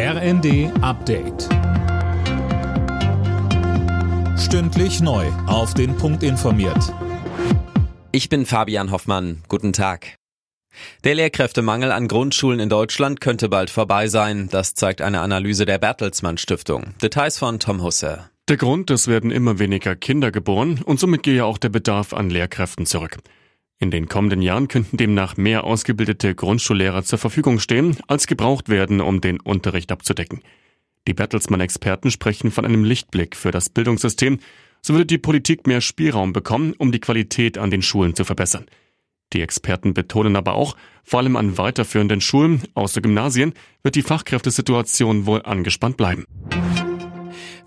[0.00, 1.48] RND Update.
[4.38, 5.26] Stündlich neu.
[5.48, 6.94] Auf den Punkt informiert.
[8.12, 9.42] Ich bin Fabian Hoffmann.
[9.48, 10.14] Guten Tag.
[11.02, 14.48] Der Lehrkräftemangel an Grundschulen in Deutschland könnte bald vorbei sein.
[14.52, 16.94] Das zeigt eine Analyse der Bertelsmann Stiftung.
[17.02, 18.30] Details von Tom Husse.
[18.48, 22.30] Der Grund, es werden immer weniger Kinder geboren und somit gehe auch der Bedarf an
[22.30, 23.16] Lehrkräften zurück.
[23.80, 29.00] In den kommenden Jahren könnten demnach mehr ausgebildete Grundschullehrer zur Verfügung stehen, als gebraucht werden,
[29.00, 30.42] um den Unterricht abzudecken.
[31.06, 34.40] Die Bertelsmann-Experten sprechen von einem Lichtblick für das Bildungssystem.
[34.82, 38.66] So würde die Politik mehr Spielraum bekommen, um die Qualität an den Schulen zu verbessern.
[39.32, 43.52] Die Experten betonen aber auch, vor allem an weiterführenden Schulen, außer Gymnasien,
[43.82, 46.24] wird die Fachkräftesituation wohl angespannt bleiben.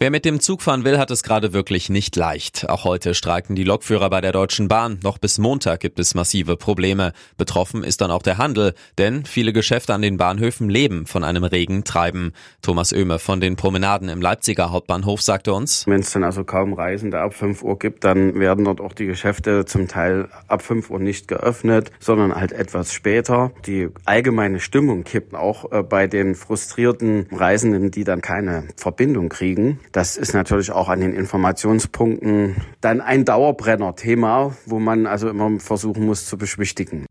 [0.01, 2.67] Wer mit dem Zug fahren will, hat es gerade wirklich nicht leicht.
[2.67, 4.97] Auch heute streiken die Lokführer bei der Deutschen Bahn.
[5.03, 7.13] Noch bis Montag gibt es massive Probleme.
[7.37, 11.43] Betroffen ist dann auch der Handel, denn viele Geschäfte an den Bahnhöfen leben von einem
[11.43, 12.33] regen Treiben.
[12.63, 16.73] Thomas Oehme von den Promenaden im Leipziger Hauptbahnhof sagte uns, wenn es dann also kaum
[16.73, 20.89] Reisende ab 5 Uhr gibt, dann werden dort auch die Geschäfte zum Teil ab 5
[20.89, 23.51] Uhr nicht geöffnet, sondern halt etwas später.
[23.67, 29.79] Die allgemeine Stimmung kippt auch äh, bei den frustrierten Reisenden, die dann keine Verbindung kriegen.
[29.91, 36.05] Das ist natürlich auch an den Informationspunkten dann ein Dauerbrenner-Thema, wo man also immer versuchen
[36.05, 37.05] muss zu beschwichtigen.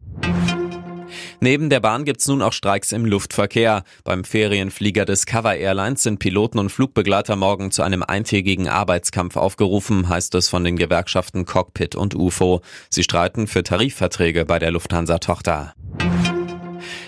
[1.42, 3.84] Neben der Bahn gibt's nun auch Streiks im Luftverkehr.
[4.04, 10.34] Beim Ferienflieger Discover Airlines sind Piloten und Flugbegleiter morgen zu einem eintägigen Arbeitskampf aufgerufen, heißt
[10.34, 12.60] es von den Gewerkschaften Cockpit und UFO.
[12.90, 15.72] Sie streiten für Tarifverträge bei der Lufthansa-Tochter.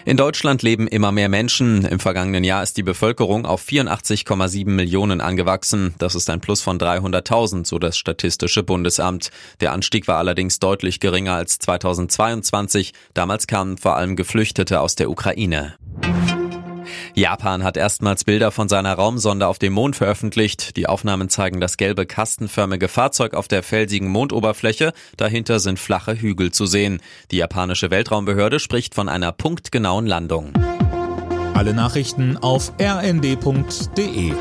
[0.04, 1.84] In Deutschland leben immer mehr Menschen.
[1.84, 5.94] Im vergangenen Jahr ist die Bevölkerung auf 84,7 Millionen angewachsen.
[5.98, 9.30] Das ist ein Plus von 300.000, so das Statistische Bundesamt.
[9.60, 12.92] Der Anstieg war allerdings deutlich geringer als 2022.
[13.14, 15.74] Damals kamen vor allem Geflüchtete aus der Ukraine.
[17.14, 20.76] Japan hat erstmals Bilder von seiner Raumsonde auf dem Mond veröffentlicht.
[20.76, 24.92] Die Aufnahmen zeigen das gelbe kastenförmige Fahrzeug auf der felsigen Mondoberfläche.
[25.18, 27.00] Dahinter sind flache Hügel zu sehen.
[27.30, 30.52] Die japanische Weltraumbehörde spricht von einer punktgenauen Landung.
[31.54, 34.32] Alle Nachrichten auf rnd.de